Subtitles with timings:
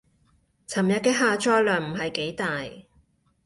[0.65, 2.47] 尋日嘅下載量唔係幾大